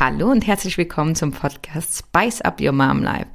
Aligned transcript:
Hallo 0.00 0.30
und 0.30 0.46
herzlich 0.46 0.78
willkommen 0.78 1.16
zum 1.16 1.32
Podcast 1.32 1.98
Spice 1.98 2.40
Up 2.42 2.60
Your 2.60 2.70
Mom 2.70 3.02
Life. 3.02 3.26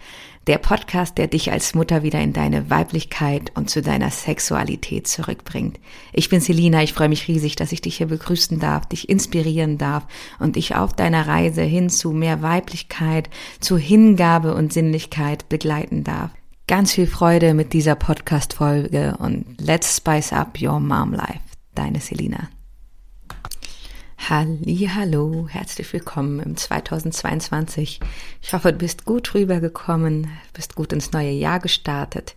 Der 0.48 0.58
Podcast, 0.58 1.18
der 1.18 1.28
dich 1.28 1.52
als 1.52 1.76
Mutter 1.76 2.04
wieder 2.04 2.22
in 2.22 2.32
deine 2.32 2.70
Weiblichkeit 2.70 3.52
und 3.56 3.70
zu 3.70 3.82
deiner 3.82 4.10
Sexualität 4.10 5.06
zurückbringt. 5.06 5.78
Ich 6.14 6.30
bin 6.30 6.40
Selina, 6.40 6.82
ich 6.82 6.94
freue 6.94 7.10
mich 7.10 7.28
riesig, 7.28 7.58
dass 7.58 7.74
ich 7.74 7.82
dich 7.82 7.98
hier 7.98 8.08
begrüßen 8.08 8.62
darf, 8.62 8.86
dich 8.86 9.10
inspirieren 9.10 9.78
darf 9.78 10.08
und 10.40 10.56
dich 10.56 10.74
auf 10.74 10.94
deiner 10.94 11.28
Reise 11.28 11.64
hin 11.64 11.90
zu 11.90 12.12
mehr 12.12 12.42
Weiblichkeit, 12.42 13.30
zu 13.60 13.78
Hingabe 13.78 14.54
und 14.54 14.72
Sinnlichkeit 14.72 15.50
begleiten 15.50 16.06
darf. 16.06 16.32
Ganz 16.68 16.94
viel 16.94 17.08
Freude 17.08 17.56
mit 17.56 17.74
dieser 17.74 17.96
Podcast-Folge 17.96 19.18
und 19.20 19.60
let's 19.60 19.98
spice 19.98 20.32
up 20.32 20.58
your 20.62 20.80
mom 20.80 21.12
life. 21.12 21.42
Deine 21.76 22.00
Selina. 22.00 22.48
Hallo, 24.30 25.50
herzlich 25.50 25.92
willkommen 25.92 26.40
im 26.40 26.56
2022. 26.56 28.00
Ich 28.42 28.54
hoffe, 28.54 28.72
du 28.72 28.78
bist 28.78 29.04
gut 29.04 29.34
rübergekommen, 29.34 30.30
bist 30.54 30.76
gut 30.76 30.94
ins 30.94 31.12
neue 31.12 31.32
Jahr 31.32 31.60
gestartet 31.60 32.34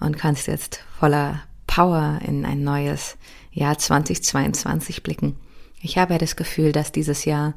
und 0.00 0.18
kannst 0.18 0.48
jetzt 0.48 0.82
voller 0.98 1.40
Power 1.68 2.18
in 2.26 2.44
ein 2.44 2.64
neues 2.64 3.16
Jahr 3.52 3.78
2022 3.78 5.04
blicken. 5.04 5.36
Ich 5.80 5.98
habe 5.98 6.14
ja 6.14 6.18
das 6.18 6.34
Gefühl, 6.34 6.72
dass 6.72 6.90
dieses 6.90 7.24
Jahr 7.24 7.54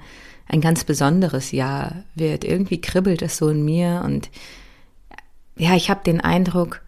ein 0.47 0.61
ganz 0.61 0.83
besonderes 0.83 1.51
Jahr 1.51 2.03
wird. 2.13 2.43
Irgendwie 2.43 2.79
kribbelt 2.79 3.23
es 3.23 3.37
so 3.37 3.49
in 3.49 3.65
mir 3.65 4.03
und 4.05 4.29
ja, 5.57 5.75
ich 5.75 5.89
habe 5.89 6.03
den 6.03 6.21
Eindruck, 6.21 6.81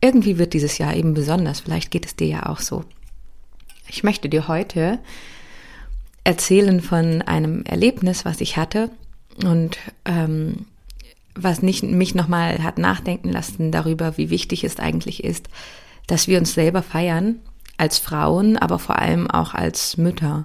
irgendwie 0.00 0.36
wird 0.36 0.52
dieses 0.52 0.78
Jahr 0.78 0.96
eben 0.96 1.14
besonders. 1.14 1.60
Vielleicht 1.60 1.92
geht 1.92 2.06
es 2.06 2.16
dir 2.16 2.26
ja 2.26 2.46
auch 2.46 2.58
so. 2.58 2.84
Ich 3.86 4.02
möchte 4.02 4.28
dir 4.28 4.48
heute 4.48 4.98
erzählen 6.24 6.80
von 6.80 7.22
einem 7.22 7.64
Erlebnis, 7.64 8.24
was 8.24 8.40
ich 8.40 8.56
hatte 8.56 8.90
und 9.44 9.78
ähm, 10.04 10.66
was 11.34 11.62
nicht, 11.62 11.82
mich 11.82 12.14
nochmal 12.14 12.62
hat 12.62 12.78
nachdenken 12.78 13.30
lassen 13.30 13.72
darüber, 13.72 14.16
wie 14.18 14.30
wichtig 14.30 14.64
es 14.64 14.78
eigentlich 14.78 15.24
ist, 15.24 15.48
dass 16.06 16.28
wir 16.28 16.38
uns 16.38 16.54
selber 16.54 16.82
feiern 16.82 17.40
als 17.78 17.98
Frauen, 17.98 18.56
aber 18.56 18.78
vor 18.78 18.98
allem 18.98 19.30
auch 19.30 19.54
als 19.54 19.96
Mütter. 19.96 20.44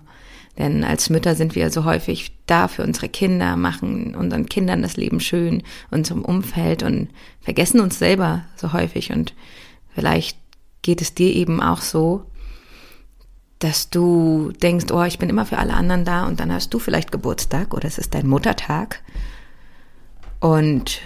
Denn 0.58 0.84
als 0.84 1.10
Mütter 1.10 1.36
sind 1.36 1.54
wir 1.54 1.70
so 1.70 1.86
häufig 1.86 2.32
da 2.48 2.68
für 2.68 2.84
unsere 2.84 3.10
Kinder, 3.10 3.58
machen 3.58 4.16
unseren 4.16 4.48
Kindern 4.48 4.82
das 4.82 4.98
Leben 4.98 5.20
schön, 5.20 5.62
unserem 5.92 6.26
Umfeld 6.26 6.82
und 6.82 7.10
vergessen 7.42 7.80
uns 7.80 8.00
selber 8.00 8.46
so 8.56 8.74
häufig. 8.74 9.12
Und 9.12 9.34
vielleicht 9.94 10.38
geht 10.82 11.02
es 11.02 11.14
dir 11.14 11.36
eben 11.36 11.62
auch 11.62 11.82
so, 11.82 12.26
dass 13.60 13.90
du 13.90 14.52
denkst, 14.62 14.92
oh, 14.92 15.04
ich 15.04 15.20
bin 15.20 15.30
immer 15.30 15.46
für 15.46 15.58
alle 15.58 15.74
anderen 15.74 16.06
da 16.06 16.26
und 16.26 16.40
dann 16.40 16.52
hast 16.52 16.74
du 16.74 16.80
vielleicht 16.80 17.12
Geburtstag 17.12 17.74
oder 17.74 17.86
es 17.86 17.98
ist 17.98 18.14
dein 18.14 18.28
Muttertag 18.28 19.02
und 20.40 21.02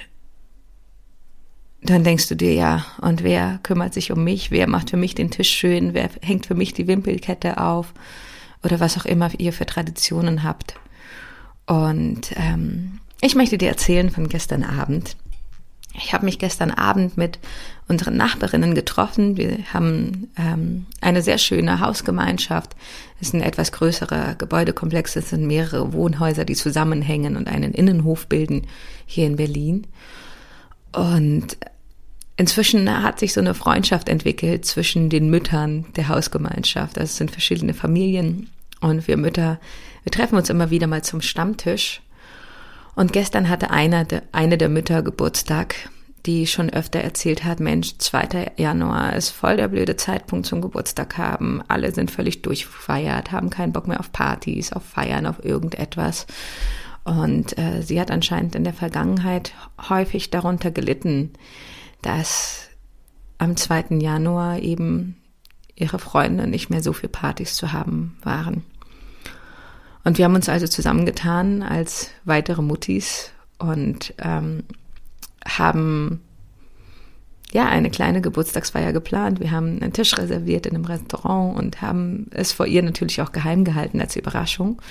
dann 1.84 2.04
denkst 2.04 2.28
du 2.28 2.36
dir, 2.36 2.54
ja, 2.54 2.86
und 3.02 3.24
wer 3.24 3.60
kümmert 3.64 3.94
sich 3.94 4.12
um 4.12 4.24
mich? 4.24 4.52
Wer 4.52 4.68
macht 4.68 4.92
für 4.92 4.98
mich 4.98 5.16
den 5.16 5.32
Tisch 5.32 5.50
schön? 5.50 5.94
Wer 5.94 6.10
hängt 6.22 6.46
für 6.46 6.54
mich 6.54 6.74
die 6.74 6.88
Wimpelkette 6.88 7.58
auf? 7.58 7.94
Oder 8.64 8.80
was 8.80 8.98
auch 8.98 9.06
immer 9.06 9.32
ihr 9.40 9.52
für 9.52 9.66
Traditionen 9.66 10.44
habt. 10.44 10.76
Und 11.66 12.34
ähm, 12.36 13.00
ich 13.22 13.34
möchte 13.34 13.58
dir 13.58 13.70
erzählen 13.70 14.12
von 14.12 14.30
gestern 14.30 14.64
Abend. 14.64 15.16
Ich 15.96 16.14
habe 16.14 16.26
mich 16.26 16.38
gestern 16.38 16.70
Abend 16.70 17.18
mit 17.18 17.40
unseren 17.92 18.18
Nachbarinnen 18.18 18.74
getroffen. 18.74 19.38
Wir 19.38 19.60
haben 19.74 20.30
ähm, 20.38 20.88
eine 21.02 21.22
sehr 21.22 21.38
schöne 21.38 21.80
Hausgemeinschaft. 21.80 22.76
Es 23.20 23.28
ist 23.28 23.34
ein 23.36 23.42
etwas 23.42 23.72
größerer 23.72 24.36
Gebäudekomplex. 24.36 25.16
Es 25.18 25.30
sind 25.30 25.46
mehrere 25.46 25.94
Wohnhäuser, 25.94 26.46
die 26.46 26.56
zusammenhängen 26.56 27.36
und 27.36 27.48
einen 27.48 27.74
Innenhof 27.74 28.28
bilden 28.28 28.66
hier 29.06 29.28
in 29.28 29.36
Berlin. 29.36 29.86
Und 30.94 31.58
inzwischen 32.38 33.04
hat 33.04 33.20
sich 33.20 33.34
so 33.34 33.42
eine 33.42 33.54
Freundschaft 33.54 34.10
entwickelt 34.10 34.66
zwischen 34.66 35.10
den 35.10 35.30
Müttern 35.30 35.86
der 35.96 36.08
Hausgemeinschaft. 36.08 36.98
Also 36.98 37.12
es 37.12 37.18
sind 37.18 37.30
verschiedene 37.32 37.74
Familien 37.74 38.50
und 38.80 39.08
wir 39.08 39.18
Mütter, 39.18 39.60
wir 40.04 40.12
treffen 40.12 40.38
uns 40.38 40.50
immer 40.50 40.72
wieder 40.72 40.88
mal 40.88 41.04
zum 41.04 41.22
Stammtisch 41.22 42.02
und 42.96 43.14
gestern 43.14 43.50
hatte 43.50 43.70
einer, 43.70 44.06
eine 44.32 44.58
der 44.58 44.70
Mütter 44.70 45.02
Geburtstag, 45.02 45.76
die 46.26 46.46
schon 46.48 46.70
öfter 46.70 47.00
erzählt 47.00 47.44
hat, 47.44 47.60
Mensch, 47.60 47.98
2. 47.98 48.54
Januar 48.58 49.16
ist 49.16 49.30
voll 49.30 49.58
der 49.58 49.68
blöde 49.68 49.96
Zeitpunkt 49.96 50.46
zum 50.46 50.62
Geburtstag 50.62 51.18
haben. 51.18 51.64
Alle 51.68 51.92
sind 51.92 52.12
völlig 52.12 52.42
durchfeiert, 52.42 53.32
haben 53.32 53.50
keinen 53.50 53.74
Bock 53.74 53.88
mehr 53.88 54.00
auf 54.00 54.12
Partys, 54.12 54.72
auf 54.72 54.84
Feiern, 54.84 55.26
auf 55.26 55.44
irgendetwas. 55.44 56.28
Und 57.04 57.58
äh, 57.58 57.82
sie 57.82 58.00
hat 58.00 58.12
anscheinend 58.12 58.56
in 58.56 58.64
der 58.64 58.74
Vergangenheit 58.74 59.54
häufig 59.90 60.30
darunter 60.30 60.70
gelitten, 60.70 61.32
dass 62.02 62.70
am 63.40 63.58
2. 63.58 63.98
Januar 64.00 64.60
eben 64.60 65.16
ihre 65.76 65.98
Freunde 65.98 66.46
nicht 66.46 66.70
mehr 66.70 66.84
so 66.84 66.94
viel 66.94 67.10
Partys 67.10 67.56
zu 67.56 67.74
haben 67.74 68.18
waren. 68.24 68.64
Und 70.04 70.18
wir 70.18 70.26
haben 70.26 70.36
uns 70.36 70.50
also 70.50 70.68
zusammengetan 70.68 71.64
als 71.64 72.12
weitere 72.24 72.62
Muttis 72.62 73.32
und 73.58 74.14
ähm, 74.20 74.64
haben 75.48 76.22
ja 77.52 77.68
eine 77.68 77.90
kleine 77.90 78.22
Geburtstagsfeier 78.22 78.94
geplant. 78.94 79.40
Wir 79.40 79.52
haben 79.52 79.82
einen 79.82 79.94
Tisch 79.94 80.18
reserviert 80.18 80.66
in 80.66 80.76
einem 80.76 80.86
Restaurant 80.86 81.58
und 81.58 81.82
haben 81.82 82.28
es 82.32 82.52
vor 82.52 82.66
ihr 82.66 82.82
natürlich 82.84 83.22
auch 83.22 83.32
geheim 83.32 83.64
gehalten 83.64 84.00
als 84.00 84.16
Überraschung. 84.16 84.82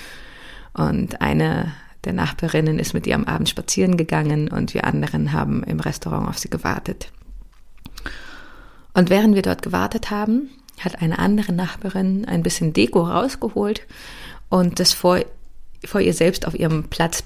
Und 0.73 1.21
eine 1.21 1.73
der 2.03 2.13
Nachbarinnen 2.13 2.79
ist 2.79 2.93
mit 2.93 3.05
ihr 3.05 3.15
am 3.15 3.25
Abend 3.25 3.49
spazieren 3.49 3.97
gegangen 3.97 4.47
und 4.47 4.73
wir 4.73 4.85
anderen 4.85 5.33
haben 5.33 5.63
im 5.63 5.79
Restaurant 5.79 6.27
auf 6.27 6.39
sie 6.39 6.49
gewartet. 6.49 7.11
Und 8.93 9.09
während 9.09 9.35
wir 9.35 9.41
dort 9.41 9.61
gewartet 9.61 10.09
haben, 10.09 10.49
hat 10.79 11.01
eine 11.01 11.19
andere 11.19 11.53
Nachbarin 11.53 12.25
ein 12.25 12.43
bisschen 12.43 12.73
Deko 12.73 13.01
rausgeholt 13.03 13.85
und 14.49 14.79
das 14.79 14.93
vor, 14.93 15.19
vor 15.85 16.01
ihr 16.01 16.13
selbst 16.13 16.47
auf 16.47 16.57
ihrem 16.57 16.85
Platz 16.85 17.21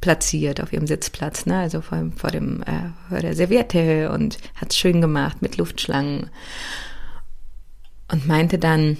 platziert, 0.00 0.60
auf 0.60 0.72
ihrem 0.72 0.86
Sitzplatz, 0.86 1.46
ne? 1.46 1.58
also 1.58 1.80
vor, 1.80 2.10
vor, 2.16 2.30
dem, 2.30 2.62
äh, 2.62 2.90
vor 3.08 3.18
der 3.18 3.34
Serviette 3.34 4.10
und 4.10 4.38
hat 4.54 4.70
es 4.70 4.78
schön 4.78 5.00
gemacht 5.00 5.42
mit 5.42 5.56
Luftschlangen 5.56 6.30
und 8.08 8.26
meinte 8.26 8.58
dann, 8.58 8.96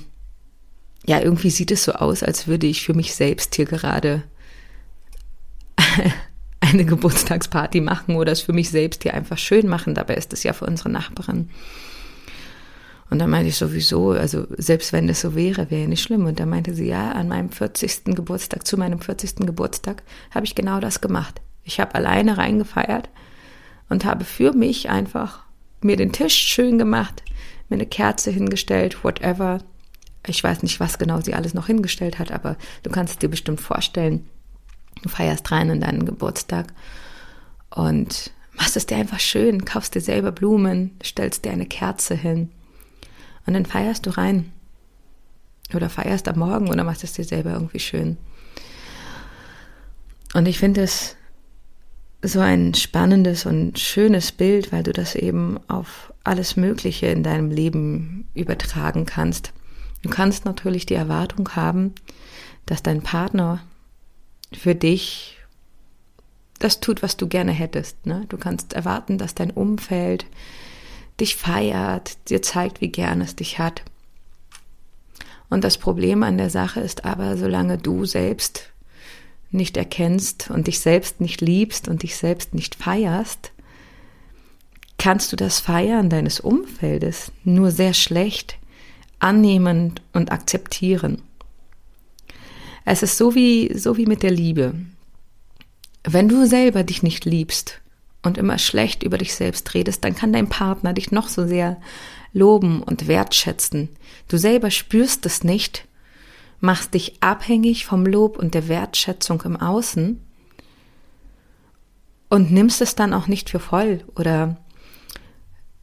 ja, 1.06 1.20
irgendwie 1.20 1.50
sieht 1.50 1.70
es 1.70 1.84
so 1.84 1.92
aus, 1.92 2.22
als 2.22 2.46
würde 2.46 2.66
ich 2.66 2.84
für 2.84 2.94
mich 2.94 3.14
selbst 3.14 3.54
hier 3.54 3.64
gerade 3.64 4.22
eine 6.60 6.84
Geburtstagsparty 6.84 7.80
machen 7.80 8.16
oder 8.16 8.32
es 8.32 8.42
für 8.42 8.52
mich 8.52 8.70
selbst 8.70 9.02
hier 9.02 9.14
einfach 9.14 9.38
schön 9.38 9.66
machen. 9.66 9.94
Dabei 9.94 10.14
ist 10.14 10.32
es 10.32 10.42
ja 10.42 10.52
für 10.52 10.66
unsere 10.66 10.90
Nachbarin. 10.90 11.48
Und 13.10 13.18
dann 13.18 13.28
meinte 13.28 13.48
ich 13.48 13.56
sowieso, 13.56 14.10
also 14.10 14.46
selbst 14.56 14.92
wenn 14.92 15.08
das 15.08 15.20
so 15.20 15.34
wäre, 15.34 15.68
wäre 15.70 15.82
ja 15.82 15.88
nicht 15.88 16.02
schlimm. 16.02 16.26
Und 16.26 16.38
dann 16.38 16.48
meinte 16.48 16.74
sie, 16.74 16.86
ja, 16.86 17.10
an 17.10 17.26
meinem 17.26 17.50
40. 17.50 18.04
Geburtstag, 18.14 18.64
zu 18.64 18.76
meinem 18.76 19.00
40. 19.00 19.46
Geburtstag, 19.46 20.04
habe 20.30 20.46
ich 20.46 20.54
genau 20.54 20.78
das 20.78 21.00
gemacht. 21.00 21.40
Ich 21.64 21.80
habe 21.80 21.96
alleine 21.96 22.38
reingefeiert 22.38 23.08
und 23.88 24.04
habe 24.04 24.24
für 24.24 24.52
mich 24.52 24.90
einfach 24.90 25.42
mir 25.80 25.96
den 25.96 26.12
Tisch 26.12 26.36
schön 26.36 26.78
gemacht, 26.78 27.22
mir 27.68 27.76
eine 27.76 27.86
Kerze 27.86 28.30
hingestellt, 28.30 29.02
whatever. 29.02 29.58
Ich 30.26 30.44
weiß 30.44 30.62
nicht, 30.62 30.78
was 30.78 30.98
genau 30.98 31.20
sie 31.20 31.34
alles 31.34 31.52
noch 31.52 31.66
hingestellt 31.66 32.20
hat, 32.20 32.30
aber 32.30 32.56
du 32.84 32.90
kannst 32.90 33.22
dir 33.22 33.28
bestimmt 33.28 33.60
vorstellen. 33.60 34.24
Du 35.02 35.08
feierst 35.08 35.50
rein 35.50 35.70
in 35.70 35.80
deinen 35.80 36.06
Geburtstag 36.06 36.72
und 37.70 38.30
machst 38.54 38.76
es 38.76 38.86
dir 38.86 38.98
einfach 38.98 39.18
schön, 39.18 39.64
kaufst 39.64 39.96
dir 39.96 40.00
selber 40.00 40.30
Blumen, 40.30 40.92
stellst 41.02 41.44
dir 41.44 41.50
eine 41.50 41.66
Kerze 41.66 42.14
hin 42.14 42.50
und 43.46 43.54
dann 43.54 43.66
feierst 43.66 44.06
du 44.06 44.10
rein. 44.10 44.52
Oder 45.74 45.88
feierst 45.88 46.28
am 46.28 46.38
Morgen 46.38 46.68
oder 46.68 46.84
machst 46.84 47.04
es 47.04 47.12
dir 47.12 47.24
selber 47.24 47.52
irgendwie 47.52 47.78
schön. 47.78 48.16
Und 50.34 50.46
ich 50.46 50.58
finde 50.58 50.82
es 50.82 51.16
so 52.22 52.40
ein 52.40 52.74
spannendes 52.74 53.46
und 53.46 53.78
schönes 53.78 54.32
Bild, 54.32 54.72
weil 54.72 54.82
du 54.82 54.92
das 54.92 55.14
eben 55.14 55.58
auf 55.68 56.12
alles 56.24 56.56
Mögliche 56.56 57.06
in 57.06 57.22
deinem 57.22 57.50
Leben 57.50 58.28
übertragen 58.34 59.06
kannst. 59.06 59.52
Du 60.02 60.10
kannst 60.10 60.44
natürlich 60.44 60.86
die 60.86 60.94
Erwartung 60.94 61.48
haben, 61.56 61.94
dass 62.66 62.82
dein 62.82 63.02
Partner 63.02 63.62
für 64.52 64.74
dich 64.74 65.38
das 66.58 66.80
tut, 66.80 67.02
was 67.02 67.16
du 67.16 67.26
gerne 67.26 67.52
hättest. 67.52 68.06
Ne? 68.06 68.26
Du 68.28 68.36
kannst 68.36 68.74
erwarten, 68.74 69.16
dass 69.18 69.34
dein 69.34 69.50
Umfeld 69.50 70.26
dich 71.20 71.36
feiert, 71.36 72.16
dir 72.28 72.42
zeigt, 72.42 72.80
wie 72.80 72.88
gern 72.88 73.20
es 73.20 73.36
dich 73.36 73.58
hat. 73.58 73.82
Und 75.48 75.64
das 75.64 75.78
Problem 75.78 76.22
an 76.22 76.38
der 76.38 76.50
Sache 76.50 76.80
ist 76.80 77.04
aber, 77.04 77.36
solange 77.36 77.76
du 77.76 78.04
selbst 78.04 78.70
nicht 79.50 79.76
erkennst 79.76 80.50
und 80.50 80.68
dich 80.68 80.80
selbst 80.80 81.20
nicht 81.20 81.40
liebst 81.40 81.88
und 81.88 82.02
dich 82.02 82.16
selbst 82.16 82.54
nicht 82.54 82.76
feierst, 82.76 83.52
kannst 84.96 85.32
du 85.32 85.36
das 85.36 85.60
Feiern 85.60 86.08
deines 86.08 86.40
Umfeldes 86.40 87.32
nur 87.42 87.70
sehr 87.70 87.94
schlecht 87.94 88.58
annehmen 89.18 89.94
und 90.12 90.30
akzeptieren. 90.30 91.22
Es 92.84 93.02
ist 93.02 93.18
so 93.18 93.34
wie, 93.34 93.76
so 93.76 93.96
wie 93.96 94.06
mit 94.06 94.22
der 94.22 94.30
Liebe. 94.30 94.74
Wenn 96.04 96.28
du 96.28 96.46
selber 96.46 96.84
dich 96.84 97.02
nicht 97.02 97.24
liebst 97.24 97.79
und 98.22 98.38
immer 98.38 98.58
schlecht 98.58 99.02
über 99.02 99.18
dich 99.18 99.34
selbst 99.34 99.72
redest, 99.74 100.04
dann 100.04 100.14
kann 100.14 100.32
dein 100.32 100.48
Partner 100.48 100.92
dich 100.92 101.10
noch 101.10 101.28
so 101.28 101.46
sehr 101.46 101.80
loben 102.32 102.82
und 102.82 103.08
wertschätzen. 103.08 103.88
Du 104.28 104.36
selber 104.36 104.70
spürst 104.70 105.26
es 105.26 105.42
nicht, 105.42 105.86
machst 106.60 106.94
dich 106.94 107.22
abhängig 107.22 107.86
vom 107.86 108.06
Lob 108.06 108.38
und 108.38 108.54
der 108.54 108.68
Wertschätzung 108.68 109.42
im 109.42 109.56
Außen 109.56 110.20
und 112.28 112.52
nimmst 112.52 112.80
es 112.80 112.94
dann 112.94 113.14
auch 113.14 113.26
nicht 113.26 113.50
für 113.50 113.60
voll 113.60 114.04
oder 114.14 114.56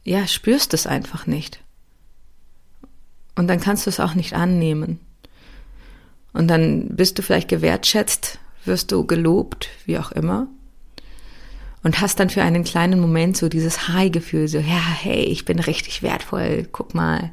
ja, 0.04 0.26
spürst 0.26 0.72
es 0.74 0.86
einfach 0.86 1.26
nicht. 1.26 1.62
Und 3.36 3.46
dann 3.46 3.60
kannst 3.60 3.86
du 3.86 3.90
es 3.90 4.00
auch 4.00 4.14
nicht 4.14 4.32
annehmen. 4.32 5.00
Und 6.32 6.48
dann 6.48 6.96
bist 6.96 7.18
du 7.18 7.22
vielleicht 7.22 7.48
gewertschätzt, 7.48 8.38
wirst 8.64 8.90
du 8.90 9.06
gelobt, 9.06 9.68
wie 9.84 9.98
auch 9.98 10.10
immer. 10.12 10.48
Und 11.82 12.00
hast 12.00 12.18
dann 12.18 12.30
für 12.30 12.42
einen 12.42 12.64
kleinen 12.64 13.00
Moment 13.00 13.36
so 13.36 13.48
dieses 13.48 13.88
High-Gefühl, 13.88 14.48
so, 14.48 14.58
ja, 14.58 14.80
hey, 14.80 15.22
ich 15.22 15.44
bin 15.44 15.60
richtig 15.60 16.02
wertvoll, 16.02 16.66
guck 16.72 16.94
mal. 16.94 17.32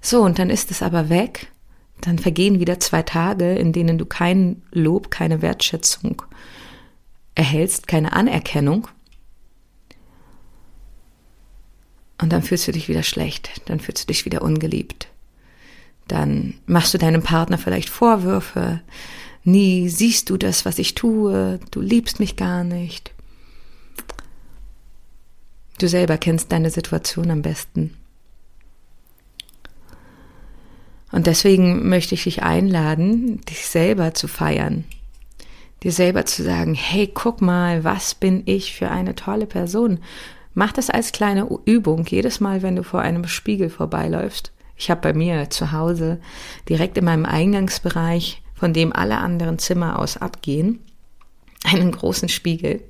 So, 0.00 0.22
und 0.22 0.38
dann 0.38 0.50
ist 0.50 0.70
es 0.70 0.82
aber 0.82 1.08
weg. 1.10 1.48
Dann 2.00 2.18
vergehen 2.18 2.58
wieder 2.58 2.80
zwei 2.80 3.02
Tage, 3.02 3.54
in 3.54 3.72
denen 3.72 3.98
du 3.98 4.06
kein 4.06 4.62
Lob, 4.72 5.10
keine 5.10 5.42
Wertschätzung 5.42 6.22
erhältst, 7.34 7.86
keine 7.88 8.12
Anerkennung. 8.12 8.88
Und 12.20 12.32
dann 12.32 12.42
fühlst 12.42 12.68
du 12.68 12.72
dich 12.72 12.88
wieder 12.88 13.02
schlecht, 13.02 13.62
dann 13.66 13.80
fühlst 13.80 14.04
du 14.04 14.06
dich 14.08 14.24
wieder 14.24 14.42
ungeliebt. 14.42 15.08
Dann 16.08 16.54
machst 16.66 16.94
du 16.94 16.98
deinem 16.98 17.22
Partner 17.22 17.58
vielleicht 17.58 17.88
Vorwürfe. 17.88 18.80
Nie 19.44 19.88
siehst 19.88 20.30
du 20.30 20.36
das, 20.36 20.64
was 20.64 20.78
ich 20.78 20.94
tue. 20.94 21.58
Du 21.70 21.80
liebst 21.80 22.20
mich 22.20 22.36
gar 22.36 22.64
nicht. 22.64 23.12
Du 25.82 25.88
selber 25.88 26.16
kennst 26.16 26.52
deine 26.52 26.70
Situation 26.70 27.28
am 27.32 27.42
besten. 27.42 27.96
Und 31.10 31.26
deswegen 31.26 31.88
möchte 31.88 32.14
ich 32.14 32.22
dich 32.22 32.44
einladen, 32.44 33.40
dich 33.40 33.66
selber 33.66 34.14
zu 34.14 34.28
feiern. 34.28 34.84
Dir 35.82 35.90
selber 35.90 36.24
zu 36.24 36.44
sagen, 36.44 36.74
hey, 36.74 37.10
guck 37.12 37.42
mal, 37.42 37.82
was 37.82 38.14
bin 38.14 38.44
ich 38.46 38.76
für 38.76 38.92
eine 38.92 39.16
tolle 39.16 39.46
Person. 39.46 39.98
Mach 40.54 40.70
das 40.70 40.88
als 40.88 41.10
kleine 41.10 41.48
Übung 41.64 42.06
jedes 42.06 42.38
Mal, 42.38 42.62
wenn 42.62 42.76
du 42.76 42.84
vor 42.84 43.00
einem 43.00 43.26
Spiegel 43.26 43.68
vorbeiläufst. 43.68 44.52
Ich 44.76 44.88
habe 44.88 45.00
bei 45.00 45.12
mir 45.12 45.50
zu 45.50 45.72
Hause 45.72 46.20
direkt 46.68 46.96
in 46.96 47.06
meinem 47.06 47.26
Eingangsbereich, 47.26 48.40
von 48.54 48.72
dem 48.72 48.92
alle 48.92 49.18
anderen 49.18 49.58
Zimmer 49.58 49.98
aus 49.98 50.16
abgehen, 50.16 50.78
einen 51.64 51.90
großen 51.90 52.28
Spiegel. 52.28 52.84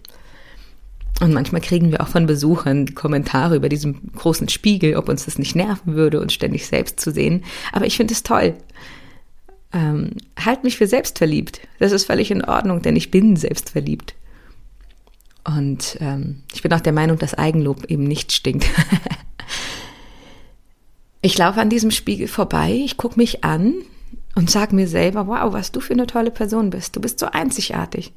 Und 1.21 1.33
manchmal 1.33 1.61
kriegen 1.61 1.91
wir 1.91 2.01
auch 2.01 2.09
von 2.09 2.27
Besuchern 2.27 2.95
Kommentare 2.95 3.57
über 3.57 3.69
diesen 3.69 4.13
großen 4.13 4.49
Spiegel, 4.49 4.97
ob 4.97 5.09
uns 5.09 5.25
das 5.25 5.39
nicht 5.39 5.55
nerven 5.55 5.95
würde, 5.95 6.21
uns 6.21 6.33
ständig 6.33 6.67
selbst 6.67 6.99
zu 6.99 7.13
sehen. 7.13 7.45
Aber 7.73 7.87
ich 7.87 7.97
finde 7.97 8.15
es 8.15 8.23
toll. 8.23 8.55
Ähm, 9.73 10.11
halt 10.39 10.65
mich 10.65 10.77
für 10.77 10.87
selbstverliebt. 10.87 11.61
Das 11.79 11.93
ist 11.93 12.07
völlig 12.07 12.31
in 12.31 12.45
Ordnung, 12.45 12.83
denn 12.83 12.97
ich 12.97 13.11
bin 13.11 13.37
selbstverliebt. 13.37 14.15
Und 15.45 15.97
ähm, 16.01 16.43
ich 16.53 16.63
bin 16.63 16.73
auch 16.73 16.81
der 16.81 16.93
Meinung, 16.93 17.19
dass 17.19 17.35
Eigenlob 17.35 17.85
eben 17.87 18.05
nicht 18.05 18.33
stinkt. 18.33 18.65
ich 21.23 21.39
laufe 21.39 21.61
an 21.61 21.71
diesem 21.71 21.91
Spiegel 21.91 22.29
vorbei, 22.29 22.83
ich 22.85 22.97
gucke 22.97 23.19
mich 23.19 23.45
an 23.45 23.75
und 24.35 24.51
sage 24.51 24.75
mir 24.75 24.89
selber, 24.89 25.27
wow, 25.27 25.53
was 25.53 25.73
du 25.73 25.81
für 25.81 25.95
eine 25.95 26.07
tolle 26.07 26.31
Person 26.31 26.71
bist. 26.71 26.97
Du 26.97 27.01
bist 27.01 27.19
so 27.19 27.27
einzigartig. 27.27 28.13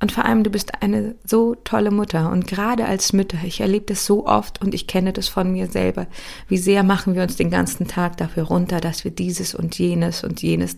Und 0.00 0.12
vor 0.12 0.24
allem, 0.24 0.44
du 0.44 0.50
bist 0.50 0.80
eine 0.80 1.16
so 1.24 1.56
tolle 1.56 1.90
Mutter. 1.90 2.30
Und 2.30 2.46
gerade 2.46 2.86
als 2.86 3.12
Mütter, 3.12 3.38
ich 3.44 3.60
erlebe 3.60 3.86
das 3.86 4.06
so 4.06 4.26
oft 4.26 4.60
und 4.62 4.74
ich 4.74 4.86
kenne 4.86 5.12
das 5.12 5.28
von 5.28 5.50
mir 5.50 5.66
selber. 5.66 6.06
Wie 6.46 6.58
sehr 6.58 6.84
machen 6.84 7.14
wir 7.14 7.22
uns 7.22 7.36
den 7.36 7.50
ganzen 7.50 7.88
Tag 7.88 8.16
dafür 8.16 8.44
runter, 8.44 8.80
dass 8.80 9.04
wir 9.04 9.10
dieses 9.10 9.54
und 9.54 9.76
jenes 9.78 10.22
und 10.22 10.40
jenes 10.40 10.76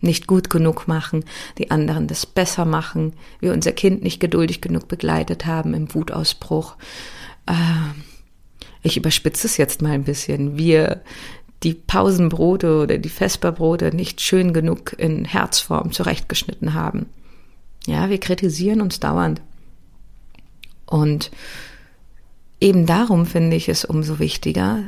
nicht 0.00 0.26
gut 0.26 0.50
genug 0.50 0.88
machen, 0.88 1.24
die 1.58 1.70
anderen 1.70 2.08
das 2.08 2.26
besser 2.26 2.64
machen, 2.64 3.12
wir 3.40 3.52
unser 3.52 3.72
Kind 3.72 4.02
nicht 4.02 4.20
geduldig 4.20 4.60
genug 4.60 4.88
begleitet 4.88 5.46
haben 5.46 5.74
im 5.74 5.94
Wutausbruch. 5.94 6.76
Äh, 7.46 7.52
ich 8.82 8.96
überspitze 8.96 9.46
es 9.46 9.58
jetzt 9.58 9.82
mal 9.82 9.92
ein 9.92 10.04
bisschen. 10.04 10.56
Wir 10.56 11.02
die 11.62 11.74
Pausenbrote 11.74 12.82
oder 12.82 12.98
die 12.98 13.08
Vesperbrote 13.08 13.94
nicht 13.94 14.20
schön 14.20 14.52
genug 14.52 14.94
in 14.98 15.24
Herzform 15.24 15.92
zurechtgeschnitten 15.92 16.74
haben. 16.74 17.06
Ja, 17.86 18.10
wir 18.10 18.18
kritisieren 18.20 18.80
uns 18.80 19.00
dauernd. 19.00 19.40
Und 20.86 21.30
eben 22.60 22.86
darum 22.86 23.26
finde 23.26 23.56
ich 23.56 23.68
es 23.68 23.84
umso 23.84 24.18
wichtiger, 24.18 24.84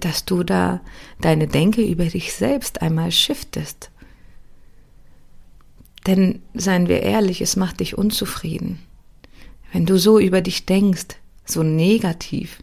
dass 0.00 0.24
du 0.24 0.42
da 0.42 0.80
deine 1.20 1.46
Denke 1.46 1.82
über 1.82 2.06
dich 2.06 2.32
selbst 2.34 2.82
einmal 2.82 3.12
shiftest. 3.12 3.90
Denn 6.06 6.42
seien 6.52 6.88
wir 6.88 7.02
ehrlich, 7.02 7.40
es 7.40 7.56
macht 7.56 7.80
dich 7.80 7.96
unzufrieden. 7.96 8.78
Wenn 9.72 9.86
du 9.86 9.98
so 9.98 10.18
über 10.18 10.40
dich 10.40 10.66
denkst, 10.66 11.16
so 11.46 11.62
negativ, 11.62 12.62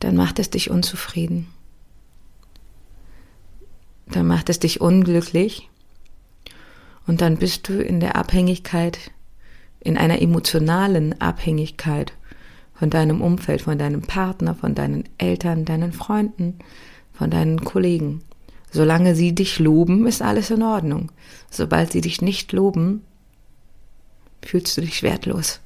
dann 0.00 0.16
macht 0.16 0.38
es 0.38 0.50
dich 0.50 0.70
unzufrieden. 0.70 1.48
Dann 4.06 4.26
macht 4.26 4.48
es 4.48 4.58
dich 4.58 4.80
unglücklich 4.80 5.68
und 7.06 7.20
dann 7.20 7.36
bist 7.36 7.68
du 7.68 7.80
in 7.80 8.00
der 8.00 8.16
Abhängigkeit, 8.16 8.98
in 9.80 9.96
einer 9.96 10.22
emotionalen 10.22 11.20
Abhängigkeit 11.20 12.12
von 12.74 12.90
deinem 12.90 13.20
Umfeld, 13.20 13.62
von 13.62 13.78
deinem 13.78 14.02
Partner, 14.02 14.54
von 14.54 14.74
deinen 14.74 15.04
Eltern, 15.18 15.64
deinen 15.64 15.92
Freunden, 15.92 16.58
von 17.12 17.30
deinen 17.30 17.64
Kollegen. 17.64 18.22
Solange 18.70 19.14
sie 19.14 19.34
dich 19.34 19.58
loben, 19.58 20.06
ist 20.06 20.22
alles 20.22 20.50
in 20.50 20.62
Ordnung. 20.62 21.12
Sobald 21.50 21.92
sie 21.92 22.00
dich 22.00 22.22
nicht 22.22 22.52
loben, 22.52 23.02
fühlst 24.42 24.76
du 24.76 24.80
dich 24.80 25.02
wertlos. 25.02 25.60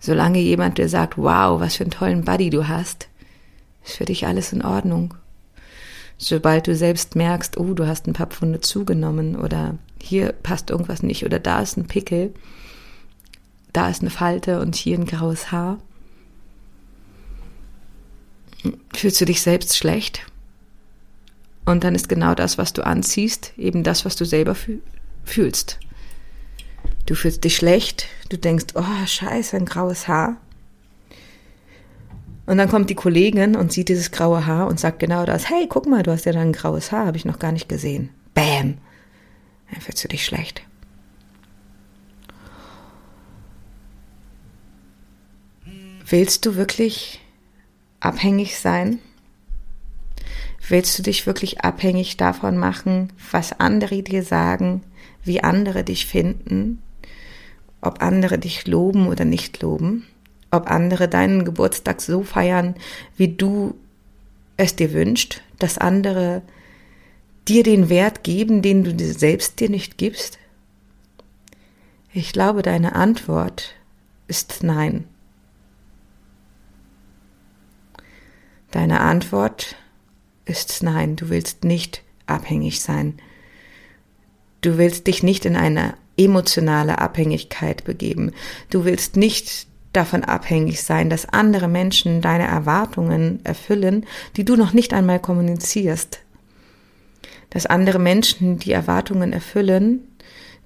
Solange 0.00 0.40
jemand 0.40 0.78
dir 0.78 0.88
sagt, 0.88 1.16
wow, 1.16 1.60
was 1.60 1.76
für 1.76 1.84
einen 1.84 1.90
tollen 1.90 2.24
Buddy 2.24 2.50
du 2.50 2.68
hast, 2.68 3.08
ist 3.84 3.96
für 3.96 4.04
dich 4.04 4.26
alles 4.26 4.52
in 4.52 4.62
Ordnung. 4.62 5.14
Sobald 6.18 6.66
du 6.66 6.74
selbst 6.74 7.14
merkst, 7.14 7.58
oh, 7.58 7.74
du 7.74 7.86
hast 7.86 8.06
ein 8.06 8.14
paar 8.14 8.28
Pfunde 8.28 8.60
zugenommen 8.60 9.36
oder 9.36 9.76
hier 10.00 10.32
passt 10.32 10.70
irgendwas 10.70 11.02
nicht 11.02 11.24
oder 11.24 11.38
da 11.38 11.60
ist 11.60 11.76
ein 11.76 11.86
Pickel, 11.86 12.32
da 13.72 13.90
ist 13.90 14.00
eine 14.00 14.10
Falte 14.10 14.60
und 14.60 14.74
hier 14.74 14.98
ein 14.98 15.04
graues 15.04 15.52
Haar, 15.52 15.78
fühlst 18.94 19.20
du 19.20 19.26
dich 19.26 19.42
selbst 19.42 19.76
schlecht 19.76 20.22
und 21.66 21.84
dann 21.84 21.94
ist 21.94 22.08
genau 22.08 22.34
das, 22.34 22.56
was 22.56 22.72
du 22.72 22.86
anziehst, 22.86 23.52
eben 23.58 23.82
das, 23.82 24.04
was 24.04 24.16
du 24.16 24.24
selber 24.24 24.56
fühlst. 25.24 25.78
Du 27.04 27.14
fühlst 27.14 27.44
dich 27.44 27.56
schlecht, 27.56 28.06
du 28.30 28.38
denkst, 28.38 28.66
oh, 28.74 29.06
scheiße, 29.06 29.56
ein 29.56 29.66
graues 29.66 30.08
Haar. 30.08 30.36
Und 32.46 32.58
dann 32.58 32.68
kommt 32.68 32.90
die 32.90 32.94
Kollegin 32.94 33.56
und 33.56 33.72
sieht 33.72 33.88
dieses 33.88 34.12
graue 34.12 34.46
Haar 34.46 34.68
und 34.68 34.78
sagt 34.78 35.00
genau 35.00 35.26
das, 35.26 35.50
hey, 35.50 35.66
guck 35.68 35.86
mal, 35.86 36.02
du 36.02 36.12
hast 36.12 36.26
ja 36.26 36.32
da 36.32 36.40
ein 36.40 36.52
graues 36.52 36.92
Haar, 36.92 37.06
habe 37.06 37.16
ich 37.16 37.24
noch 37.24 37.38
gar 37.38 37.52
nicht 37.52 37.68
gesehen. 37.68 38.10
Bam. 38.34 38.78
Dann 39.70 39.80
fühlst 39.80 40.04
du 40.04 40.08
dich 40.08 40.24
schlecht. 40.24 40.62
Willst 46.08 46.46
du 46.46 46.54
wirklich 46.54 47.20
abhängig 47.98 48.58
sein 48.58 49.00
Willst 50.68 50.98
du 50.98 51.02
dich 51.02 51.26
wirklich 51.26 51.60
abhängig 51.60 52.16
davon 52.16 52.56
machen, 52.56 53.12
was 53.30 53.60
andere 53.60 54.02
dir 54.02 54.24
sagen, 54.24 54.82
wie 55.22 55.42
andere 55.42 55.84
dich 55.84 56.06
finden, 56.06 56.82
ob 57.80 58.02
andere 58.02 58.38
dich 58.38 58.66
loben 58.66 59.06
oder 59.06 59.24
nicht 59.24 59.62
loben, 59.62 60.06
ob 60.50 60.70
andere 60.70 61.08
deinen 61.08 61.44
Geburtstag 61.44 62.00
so 62.00 62.22
feiern, 62.22 62.74
wie 63.16 63.28
du 63.28 63.74
es 64.56 64.76
dir 64.76 64.92
wünschst, 64.92 65.42
dass 65.58 65.78
andere 65.78 66.42
dir 67.48 67.62
den 67.62 67.88
Wert 67.88 68.24
geben, 68.24 68.62
den 68.62 68.84
du 68.84 68.94
dir 68.94 69.12
selbst 69.12 69.60
dir 69.60 69.68
nicht 69.68 69.98
gibst? 69.98 70.38
Ich 72.12 72.32
glaube, 72.32 72.62
deine 72.62 72.94
Antwort 72.94 73.74
ist 74.26 74.62
nein. 74.62 75.04
Deine 78.70 79.00
Antwort 79.00 79.76
ist 80.44 80.82
nein, 80.82 81.16
du 81.16 81.28
willst 81.28 81.64
nicht 81.64 82.02
abhängig 82.26 82.80
sein. 82.80 83.18
Du 84.60 84.78
willst 84.78 85.06
dich 85.06 85.22
nicht 85.22 85.44
in 85.44 85.56
eine 85.56 85.94
emotionale 86.16 86.98
Abhängigkeit 86.98 87.84
begeben. 87.84 88.32
Du 88.70 88.84
willst 88.84 89.16
nicht 89.16 89.66
davon 89.96 90.24
abhängig 90.24 90.82
sein, 90.82 91.10
dass 91.10 91.28
andere 91.28 91.68
Menschen 91.68 92.20
deine 92.20 92.46
Erwartungen 92.46 93.44
erfüllen, 93.44 94.06
die 94.36 94.44
du 94.44 94.56
noch 94.56 94.72
nicht 94.72 94.92
einmal 94.92 95.20
kommunizierst. 95.20 96.20
Dass 97.50 97.66
andere 97.66 97.98
Menschen 97.98 98.58
die 98.58 98.72
Erwartungen 98.72 99.32
erfüllen, 99.32 100.00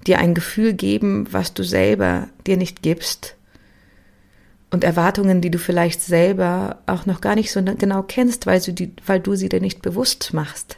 dir 0.05 0.19
ein 0.19 0.33
Gefühl 0.33 0.73
geben, 0.73 1.27
was 1.31 1.53
du 1.53 1.63
selber 1.63 2.27
dir 2.45 2.57
nicht 2.57 2.81
gibst 2.81 3.35
und 4.71 4.83
Erwartungen, 4.83 5.41
die 5.41 5.51
du 5.51 5.59
vielleicht 5.59 6.01
selber 6.01 6.79
auch 6.87 7.05
noch 7.05 7.21
gar 7.21 7.35
nicht 7.35 7.51
so 7.51 7.61
genau 7.61 8.03
kennst, 8.03 8.45
weil 8.45 8.59
du, 8.61 8.73
die, 8.73 8.93
weil 9.05 9.19
du 9.19 9.35
sie 9.35 9.49
dir 9.49 9.61
nicht 9.61 9.81
bewusst 9.81 10.33
machst. 10.33 10.77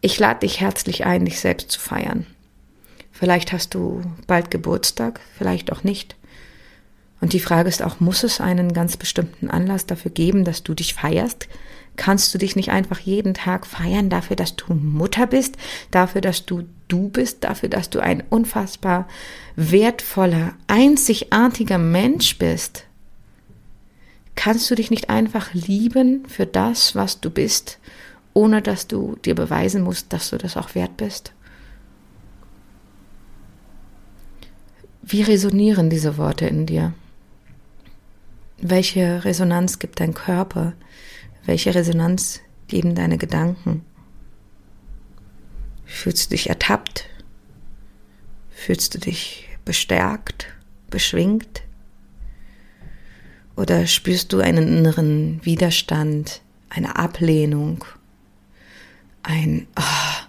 Ich 0.00 0.18
lade 0.18 0.40
dich 0.40 0.60
herzlich 0.60 1.04
ein, 1.04 1.24
dich 1.24 1.40
selbst 1.40 1.70
zu 1.70 1.80
feiern. 1.80 2.26
Vielleicht 3.18 3.52
hast 3.52 3.74
du 3.74 4.02
bald 4.26 4.50
Geburtstag, 4.50 5.20
vielleicht 5.38 5.72
auch 5.72 5.84
nicht. 5.84 6.16
Und 7.22 7.32
die 7.32 7.40
Frage 7.40 7.70
ist 7.70 7.82
auch, 7.82 7.98
muss 7.98 8.24
es 8.24 8.42
einen 8.42 8.74
ganz 8.74 8.98
bestimmten 8.98 9.48
Anlass 9.48 9.86
dafür 9.86 10.10
geben, 10.10 10.44
dass 10.44 10.62
du 10.62 10.74
dich 10.74 10.92
feierst? 10.92 11.48
Kannst 11.96 12.34
du 12.34 12.38
dich 12.38 12.56
nicht 12.56 12.70
einfach 12.70 12.98
jeden 12.98 13.32
Tag 13.32 13.66
feiern 13.66 14.10
dafür, 14.10 14.36
dass 14.36 14.54
du 14.54 14.74
Mutter 14.74 15.26
bist, 15.26 15.56
dafür, 15.90 16.20
dass 16.20 16.44
du 16.44 16.64
du 16.88 17.08
bist, 17.08 17.44
dafür, 17.44 17.70
dass 17.70 17.88
du 17.88 18.00
ein 18.00 18.22
unfassbar 18.28 19.08
wertvoller, 19.56 20.52
einzigartiger 20.66 21.78
Mensch 21.78 22.36
bist? 22.36 22.84
Kannst 24.34 24.70
du 24.70 24.74
dich 24.74 24.90
nicht 24.90 25.08
einfach 25.08 25.54
lieben 25.54 26.26
für 26.28 26.44
das, 26.44 26.94
was 26.94 27.22
du 27.22 27.30
bist, 27.30 27.78
ohne 28.34 28.60
dass 28.60 28.88
du 28.88 29.16
dir 29.24 29.34
beweisen 29.34 29.82
musst, 29.82 30.12
dass 30.12 30.28
du 30.28 30.36
das 30.36 30.58
auch 30.58 30.74
wert 30.74 30.98
bist? 30.98 31.32
Wie 35.08 35.22
resonieren 35.22 35.88
diese 35.88 36.16
Worte 36.16 36.46
in 36.46 36.66
dir? 36.66 36.92
Welche 38.58 39.24
Resonanz 39.24 39.78
gibt 39.78 40.00
dein 40.00 40.14
Körper? 40.14 40.72
Welche 41.44 41.76
Resonanz 41.76 42.40
geben 42.66 42.96
deine 42.96 43.16
Gedanken? 43.16 43.84
Fühlst 45.84 46.26
du 46.26 46.34
dich 46.34 46.48
ertappt? 46.48 47.08
Fühlst 48.50 48.94
du 48.94 48.98
dich 48.98 49.48
bestärkt, 49.64 50.48
beschwingt? 50.90 51.62
Oder 53.54 53.86
spürst 53.86 54.32
du 54.32 54.40
einen 54.40 54.66
inneren 54.66 55.40
Widerstand, 55.44 56.42
eine 56.68 56.96
Ablehnung, 56.96 57.84
ein, 59.22 59.68
oh, 59.78 60.26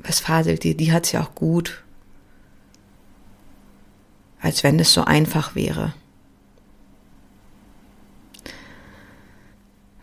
was 0.00 0.20
faselt 0.20 0.64
dir, 0.64 0.76
die 0.76 0.92
hat's 0.92 1.12
ja 1.12 1.22
auch 1.22 1.34
gut, 1.34 1.82
als 4.42 4.64
wenn 4.64 4.78
es 4.80 4.92
so 4.92 5.04
einfach 5.04 5.54
wäre. 5.54 5.94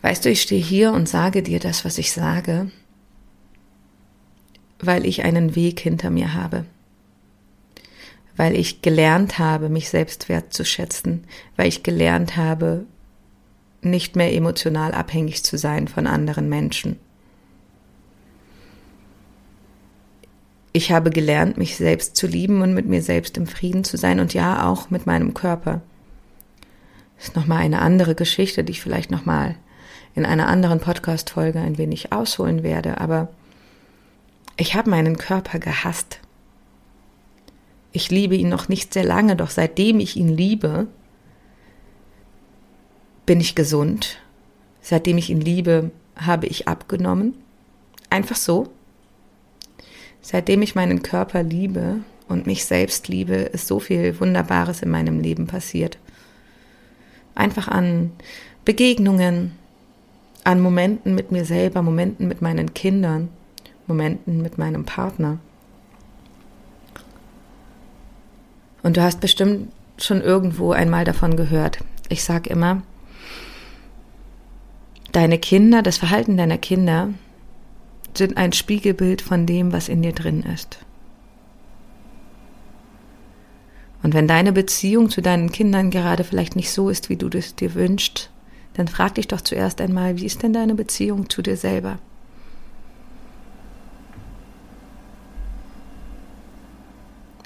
Weißt 0.02 0.24
du, 0.24 0.30
ich 0.30 0.40
stehe 0.40 0.62
hier 0.62 0.92
und 0.92 1.08
sage 1.08 1.42
dir 1.42 1.60
das, 1.60 1.84
was 1.84 1.98
ich 1.98 2.10
sage, 2.12 2.70
weil 4.80 5.04
ich 5.04 5.24
einen 5.24 5.54
Weg 5.54 5.78
hinter 5.78 6.08
mir 6.08 6.32
habe, 6.32 6.64
weil 8.36 8.56
ich 8.56 8.80
gelernt 8.80 9.38
habe, 9.38 9.68
mich 9.68 9.90
selbst 9.90 10.30
wertzuschätzen, 10.30 11.24
weil 11.56 11.68
ich 11.68 11.82
gelernt 11.82 12.38
habe, 12.38 12.86
nicht 13.82 14.16
mehr 14.16 14.32
emotional 14.32 14.92
abhängig 14.92 15.44
zu 15.44 15.58
sein 15.58 15.86
von 15.86 16.06
anderen 16.06 16.48
Menschen. 16.48 16.98
Ich 20.72 20.92
habe 20.92 21.10
gelernt, 21.10 21.58
mich 21.58 21.76
selbst 21.76 22.16
zu 22.16 22.26
lieben 22.26 22.62
und 22.62 22.74
mit 22.74 22.86
mir 22.86 23.02
selbst 23.02 23.36
im 23.36 23.46
Frieden 23.46 23.82
zu 23.82 23.96
sein 23.96 24.20
und 24.20 24.34
ja 24.34 24.68
auch 24.68 24.90
mit 24.90 25.06
meinem 25.06 25.34
Körper. 25.34 25.80
Das 27.16 27.28
ist 27.28 27.36
nochmal 27.36 27.62
eine 27.62 27.82
andere 27.82 28.14
Geschichte, 28.14 28.62
die 28.62 28.72
ich 28.72 28.80
vielleicht 28.80 29.10
nochmal 29.10 29.56
in 30.14 30.24
einer 30.24 30.48
anderen 30.48 30.80
Podcast-Folge 30.80 31.60
ein 31.60 31.78
wenig 31.78 32.12
ausholen 32.12 32.62
werde, 32.62 33.00
aber 33.00 33.28
ich 34.56 34.74
habe 34.74 34.90
meinen 34.90 35.16
Körper 35.16 35.58
gehasst. 35.58 36.20
Ich 37.92 38.10
liebe 38.10 38.36
ihn 38.36 38.48
noch 38.48 38.68
nicht 38.68 38.92
sehr 38.92 39.04
lange, 39.04 39.36
doch 39.36 39.50
seitdem 39.50 39.98
ich 40.00 40.16
ihn 40.16 40.28
liebe, 40.28 40.86
bin 43.26 43.40
ich 43.40 43.54
gesund. 43.54 44.18
Seitdem 44.80 45.18
ich 45.18 45.30
ihn 45.30 45.40
liebe, 45.40 45.90
habe 46.16 46.46
ich 46.46 46.68
abgenommen. 46.68 47.34
Einfach 48.08 48.36
so. 48.36 48.68
Seitdem 50.22 50.62
ich 50.62 50.74
meinen 50.74 51.02
Körper 51.02 51.42
liebe 51.42 51.96
und 52.28 52.46
mich 52.46 52.64
selbst 52.64 53.08
liebe, 53.08 53.34
ist 53.34 53.66
so 53.66 53.80
viel 53.80 54.18
Wunderbares 54.20 54.82
in 54.82 54.90
meinem 54.90 55.20
Leben 55.20 55.46
passiert. 55.46 55.98
Einfach 57.34 57.68
an 57.68 58.12
Begegnungen, 58.64 59.52
an 60.44 60.60
Momenten 60.60 61.14
mit 61.14 61.32
mir 61.32 61.44
selber, 61.44 61.82
Momenten 61.82 62.28
mit 62.28 62.42
meinen 62.42 62.74
Kindern, 62.74 63.28
Momenten 63.86 64.42
mit 64.42 64.58
meinem 64.58 64.84
Partner. 64.84 65.38
Und 68.82 68.96
du 68.96 69.02
hast 69.02 69.20
bestimmt 69.20 69.72
schon 69.98 70.22
irgendwo 70.22 70.72
einmal 70.72 71.04
davon 71.04 71.36
gehört. 71.36 71.78
Ich 72.08 72.24
sage 72.24 72.50
immer, 72.50 72.82
deine 75.12 75.38
Kinder, 75.38 75.82
das 75.82 75.98
Verhalten 75.98 76.36
deiner 76.36 76.58
Kinder 76.58 77.10
sind 78.20 78.36
ein 78.36 78.52
Spiegelbild 78.52 79.22
von 79.22 79.46
dem, 79.46 79.72
was 79.72 79.88
in 79.88 80.02
dir 80.02 80.12
drin 80.12 80.42
ist. 80.42 80.78
Und 84.02 84.14
wenn 84.14 84.28
deine 84.28 84.52
Beziehung 84.52 85.08
zu 85.08 85.22
deinen 85.22 85.50
Kindern 85.50 85.90
gerade 85.90 86.22
vielleicht 86.22 86.54
nicht 86.54 86.70
so 86.70 86.90
ist, 86.90 87.08
wie 87.08 87.16
du 87.16 87.28
es 87.36 87.54
dir 87.54 87.74
wünschst, 87.74 88.30
dann 88.74 88.88
frag 88.88 89.14
dich 89.14 89.26
doch 89.26 89.40
zuerst 89.40 89.80
einmal, 89.80 90.18
wie 90.18 90.26
ist 90.26 90.42
denn 90.42 90.52
deine 90.52 90.74
Beziehung 90.74 91.30
zu 91.30 91.40
dir 91.42 91.56
selber? 91.56 91.98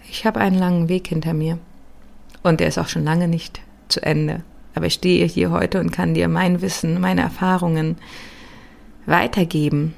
Ich 0.08 0.26
habe 0.26 0.40
einen 0.40 0.58
langen 0.58 0.88
Weg 0.88 1.08
hinter 1.08 1.34
mir 1.34 1.58
und 2.42 2.58
der 2.58 2.68
ist 2.68 2.78
auch 2.78 2.88
schon 2.88 3.04
lange 3.04 3.28
nicht 3.28 3.60
zu 3.88 4.02
Ende. 4.02 4.42
Aber 4.74 4.86
ich 4.86 4.94
stehe 4.94 5.24
hier 5.26 5.50
heute 5.50 5.78
und 5.78 5.92
kann 5.92 6.14
dir 6.14 6.28
mein 6.28 6.62
Wissen, 6.62 7.00
meine 7.00 7.20
Erfahrungen 7.20 7.96
weitergeben, 9.06 9.94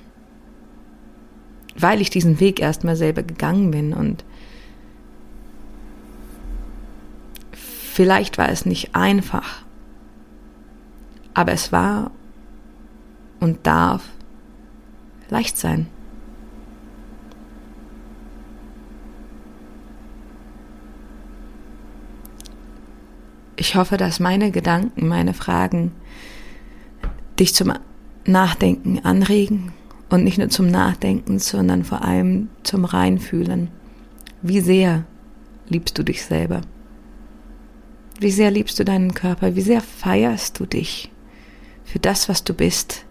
weil 1.78 2.00
ich 2.00 2.10
diesen 2.10 2.40
Weg 2.40 2.60
erstmal 2.60 2.96
selber 2.96 3.22
gegangen 3.22 3.70
bin 3.70 3.92
und 3.92 4.24
vielleicht 7.52 8.38
war 8.38 8.48
es 8.48 8.66
nicht 8.66 8.94
einfach, 8.94 9.64
aber 11.34 11.52
es 11.52 11.72
war 11.72 12.10
und 13.40 13.66
darf 13.66 14.08
leicht 15.28 15.58
sein. 15.58 15.86
Ich 23.58 23.74
hoffe, 23.74 23.96
dass 23.96 24.20
meine 24.20 24.50
Gedanken, 24.50 25.08
meine 25.08 25.32
Fragen 25.32 25.92
dich 27.38 27.54
zum 27.54 27.72
Nachdenken 28.26 29.00
anregen 29.04 29.72
und 30.08 30.24
nicht 30.24 30.38
nur 30.38 30.48
zum 30.48 30.70
Nachdenken, 30.70 31.38
sondern 31.38 31.84
vor 31.84 32.02
allem 32.02 32.48
zum 32.62 32.84
Reinfühlen. 32.84 33.68
Wie 34.42 34.60
sehr 34.60 35.04
liebst 35.68 35.98
du 35.98 36.02
dich 36.02 36.24
selber? 36.24 36.60
Wie 38.20 38.30
sehr 38.30 38.50
liebst 38.50 38.78
du 38.78 38.84
deinen 38.84 39.14
Körper? 39.14 39.56
Wie 39.56 39.62
sehr 39.62 39.80
feierst 39.80 40.58
du 40.60 40.66
dich? 40.66 41.10
für 41.86 42.00
das, 42.00 42.28
was 42.28 42.44
du 42.44 42.52
bist? 42.52 43.06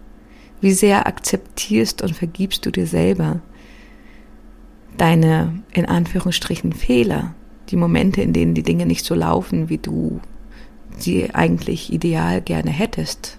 Wie 0.60 0.72
sehr 0.72 1.06
akzeptierst 1.06 2.02
und 2.02 2.14
vergibst 2.14 2.64
du 2.64 2.70
dir 2.70 2.86
selber 2.86 3.40
deine, 4.96 5.62
in 5.72 5.86
Anführungsstrichen, 5.86 6.72
Fehler, 6.72 7.34
die 7.70 7.76
Momente, 7.76 8.22
in 8.22 8.32
denen 8.32 8.54
die 8.54 8.62
Dinge 8.62 8.86
nicht 8.86 9.04
so 9.04 9.14
laufen, 9.14 9.68
wie 9.68 9.78
du 9.78 10.20
sie 10.98 11.34
eigentlich 11.34 11.92
ideal 11.92 12.40
gerne 12.40 12.70
hättest? 12.70 13.38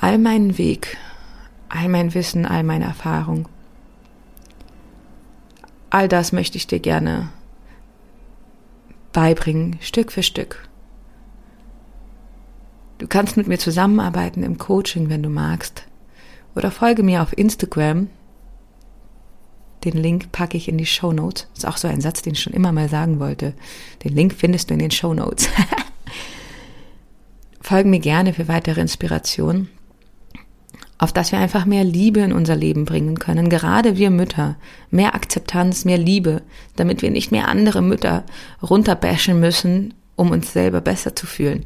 All 0.00 0.16
meinen 0.18 0.58
Weg, 0.58 0.96
all 1.68 1.88
mein 1.88 2.14
Wissen, 2.14 2.46
all 2.46 2.62
meine 2.62 2.84
Erfahrung, 2.84 3.48
all 5.90 6.06
das 6.06 6.30
möchte 6.30 6.56
ich 6.56 6.68
dir 6.68 6.78
gerne 6.78 7.30
beibringen, 9.12 9.76
Stück 9.80 10.12
für 10.12 10.22
Stück. 10.22 10.68
Du 12.98 13.08
kannst 13.08 13.36
mit 13.36 13.48
mir 13.48 13.58
zusammenarbeiten 13.58 14.44
im 14.44 14.56
Coaching, 14.56 15.10
wenn 15.10 15.24
du 15.24 15.30
magst. 15.30 15.84
Oder 16.54 16.70
folge 16.70 17.02
mir 17.02 17.20
auf 17.20 17.36
Instagram. 17.36 18.08
Den 19.82 19.96
Link 19.96 20.30
packe 20.30 20.56
ich 20.56 20.68
in 20.68 20.78
die 20.78 20.86
Show 20.86 21.12
Notes. 21.12 21.48
Ist 21.56 21.66
auch 21.66 21.76
so 21.76 21.88
ein 21.88 22.00
Satz, 22.00 22.22
den 22.22 22.34
ich 22.34 22.42
schon 22.42 22.52
immer 22.52 22.70
mal 22.70 22.88
sagen 22.88 23.18
wollte. 23.18 23.52
Den 24.04 24.14
Link 24.14 24.34
findest 24.34 24.70
du 24.70 24.74
in 24.74 24.80
den 24.80 24.90
Show 24.92 25.12
Notes. 25.12 25.48
Folge 27.60 27.88
mir 27.88 28.00
gerne 28.00 28.32
für 28.32 28.46
weitere 28.46 28.80
Inspirationen 28.80 29.68
auf 30.98 31.12
dass 31.12 31.30
wir 31.30 31.38
einfach 31.38 31.64
mehr 31.64 31.84
Liebe 31.84 32.20
in 32.20 32.32
unser 32.32 32.56
Leben 32.56 32.84
bringen 32.84 33.18
können, 33.18 33.48
gerade 33.48 33.96
wir 33.96 34.10
Mütter, 34.10 34.56
mehr 34.90 35.14
Akzeptanz, 35.14 35.84
mehr 35.84 35.98
Liebe, 35.98 36.42
damit 36.76 37.02
wir 37.02 37.10
nicht 37.10 37.30
mehr 37.30 37.48
andere 37.48 37.82
Mütter 37.82 38.24
runterbashen 38.62 39.38
müssen, 39.38 39.94
um 40.16 40.32
uns 40.32 40.52
selber 40.52 40.80
besser 40.80 41.14
zu 41.14 41.26
fühlen, 41.26 41.64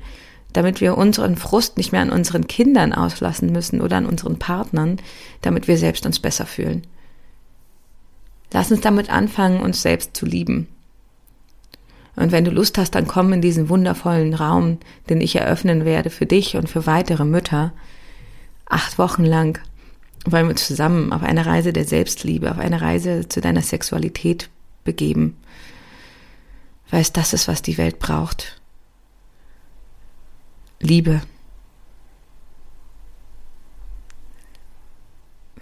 damit 0.53 0.83
wir 0.83 0.99
unseren 0.99 1.37
Frust 1.37 1.79
nicht 1.79 1.93
mehr 1.93 2.03
an 2.03 2.11
unseren 2.11 2.47
Kindern 2.47 2.93
auslassen 2.93 3.51
müssen 3.51 3.81
oder 3.81 3.97
an 3.97 4.07
unseren 4.07 4.39
Partnern, 4.39 4.99
damit 5.41 5.67
wir 5.67 5.79
selbst 5.79 6.05
uns 6.05 6.19
besser 6.21 6.45
fühlen. 6.45 6.83
Lass 8.53 8.71
uns 8.71 8.83
damit 8.83 9.09
anfangen, 9.11 9.63
uns 9.63 9.81
selbst 9.81 10.15
zu 10.15 10.27
lieben. 10.27 10.69
Und 12.17 12.33
wenn 12.33 12.45
du 12.45 12.51
Lust 12.51 12.77
hast, 12.77 12.95
dann 12.95 13.07
komm 13.07 13.33
in 13.33 13.41
diesen 13.41 13.71
wundervollen 13.71 14.35
Raum, 14.35 14.79
den 15.09 15.23
ich 15.23 15.37
eröffnen 15.37 15.87
werde 15.87 16.11
für 16.11 16.27
dich 16.27 16.57
und 16.57 16.69
für 16.69 16.87
weitere 16.87 17.25
Mütter. 17.25 17.73
Acht 18.67 18.99
Wochen 18.99 19.25
lang 19.25 19.61
wollen 20.25 20.49
wir 20.49 20.57
zusammen 20.57 21.13
auf 21.13 21.23
eine 21.23 21.47
Reise 21.47 21.73
der 21.73 21.85
Selbstliebe, 21.85 22.51
auf 22.51 22.59
eine 22.59 22.81
Reise 22.81 23.29
zu 23.29 23.41
deiner 23.41 23.63
Sexualität 23.63 24.49
begeben. 24.85 25.37
Weil 26.91 27.01
es 27.01 27.13
das 27.13 27.33
ist, 27.33 27.49
was 27.49 27.63
die 27.63 27.79
Welt 27.79 27.99
braucht. 27.99 28.61
Liebe. 30.81 31.23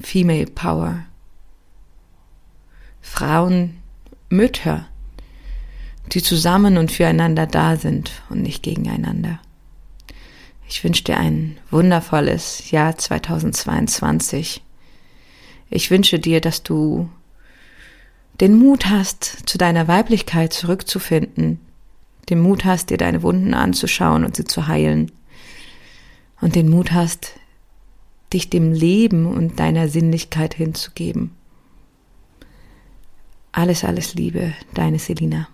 Female 0.00 0.46
Power. 0.46 1.04
Frauen, 3.00 3.80
Mütter, 4.28 4.86
die 6.12 6.22
zusammen 6.22 6.78
und 6.78 6.92
füreinander 6.92 7.46
da 7.46 7.76
sind 7.76 8.22
und 8.28 8.42
nicht 8.42 8.62
gegeneinander. 8.62 9.40
Ich 10.70 10.84
wünsche 10.84 11.02
dir 11.02 11.18
ein 11.18 11.58
wundervolles 11.72 12.70
Jahr 12.70 12.96
2022. 12.96 14.62
Ich 15.68 15.90
wünsche 15.90 16.20
dir, 16.20 16.40
dass 16.40 16.62
du 16.62 17.10
den 18.40 18.56
Mut 18.56 18.86
hast, 18.86 19.24
zu 19.48 19.58
deiner 19.58 19.88
Weiblichkeit 19.88 20.52
zurückzufinden, 20.52 21.58
den 22.28 22.38
Mut 22.38 22.64
hast, 22.64 22.90
dir 22.90 22.98
deine 22.98 23.24
Wunden 23.24 23.52
anzuschauen 23.52 24.24
und 24.24 24.36
sie 24.36 24.44
zu 24.44 24.68
heilen 24.68 25.10
und 26.40 26.54
den 26.54 26.68
Mut 26.68 26.92
hast, 26.92 27.32
dich 28.32 28.48
dem 28.48 28.72
Leben 28.72 29.26
und 29.26 29.58
deiner 29.58 29.88
Sinnlichkeit 29.88 30.54
hinzugeben. 30.54 31.32
Alles, 33.50 33.82
alles 33.82 34.14
Liebe, 34.14 34.54
deine 34.72 35.00
Selina. 35.00 35.48